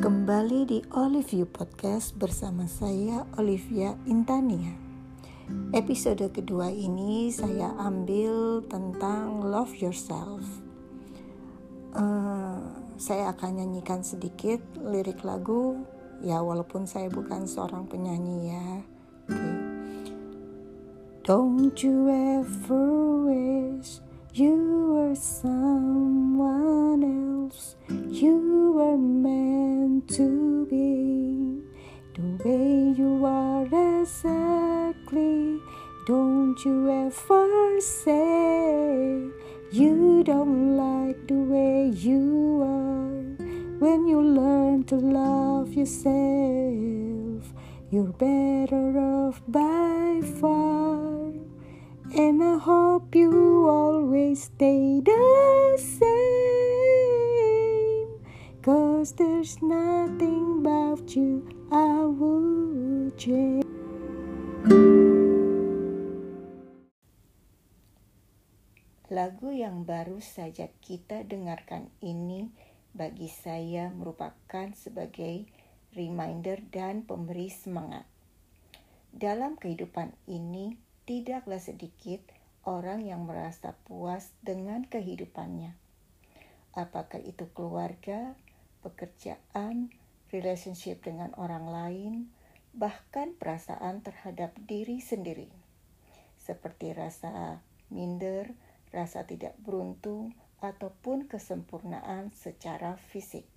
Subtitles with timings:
[0.00, 4.72] kembali di Olive You Podcast bersama saya Olivia Intania.
[5.76, 10.40] Episode kedua ini saya ambil tentang love yourself.
[11.92, 12.64] Uh,
[12.96, 15.84] saya akan nyanyikan sedikit lirik lagu,
[16.24, 18.68] ya walaupun saya bukan seorang penyanyi ya.
[19.28, 19.52] Okay.
[21.28, 22.88] Don't you ever
[23.28, 24.00] wish
[24.32, 24.56] you
[24.96, 27.76] were someone else?
[28.08, 28.96] You were
[30.08, 31.62] to be
[32.14, 33.64] the way you are
[34.00, 35.60] exactly.
[36.06, 39.28] Don't you ever say
[39.72, 43.46] you don't like the way you are.
[43.78, 47.52] When you learn to love yourself,
[47.90, 51.09] you're better off by far.
[59.00, 61.40] Cause there's nothing about you
[61.72, 63.64] I would change.
[69.08, 72.52] Lagu yang baru saja kita dengarkan ini
[72.92, 75.48] bagi saya merupakan sebagai
[75.96, 78.04] reminder dan pemberi semangat.
[79.16, 80.76] Dalam kehidupan ini,
[81.08, 82.20] tidaklah sedikit
[82.68, 85.72] orang yang merasa puas dengan kehidupannya.
[86.76, 88.36] Apakah itu keluarga,
[88.80, 89.92] pekerjaan,
[90.34, 92.12] relationship dengan orang lain,
[92.72, 95.50] bahkan perasaan terhadap diri sendiri,
[96.38, 98.54] seperti rasa minder,
[98.94, 103.48] rasa tidak beruntung, ataupun kesempurnaan secara fisik.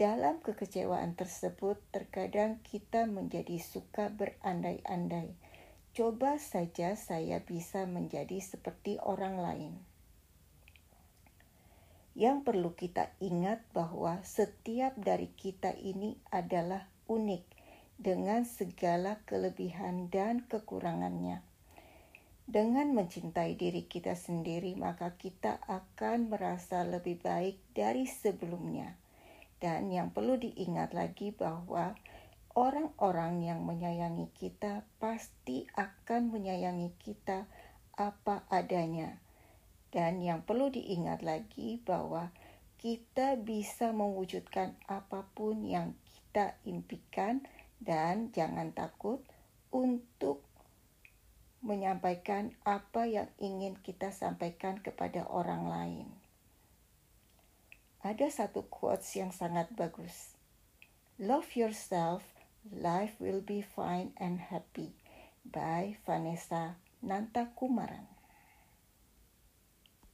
[0.00, 5.36] Dalam kekecewaan tersebut, terkadang kita menjadi suka berandai-andai.
[5.92, 9.72] Coba saja saya bisa menjadi seperti orang lain.
[12.18, 17.44] Yang perlu kita ingat bahwa setiap dari kita ini adalah unik
[18.00, 21.46] dengan segala kelebihan dan kekurangannya.
[22.50, 28.98] Dengan mencintai diri kita sendiri, maka kita akan merasa lebih baik dari sebelumnya.
[29.62, 31.94] Dan yang perlu diingat lagi bahwa
[32.58, 37.46] orang-orang yang menyayangi kita pasti akan menyayangi kita
[37.94, 39.20] apa adanya
[39.90, 42.30] dan yang perlu diingat lagi bahwa
[42.80, 47.44] kita bisa mewujudkan apa pun yang kita impikan
[47.82, 49.20] dan jangan takut
[49.68, 50.46] untuk
[51.60, 56.08] menyampaikan apa yang ingin kita sampaikan kepada orang lain.
[58.00, 60.32] Ada satu quotes yang sangat bagus.
[61.20, 62.24] Love yourself,
[62.64, 64.96] life will be fine and happy
[65.44, 68.19] by Vanessa Nantakumaran.